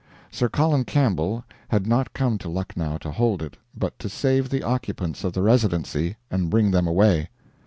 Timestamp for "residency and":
5.43-6.49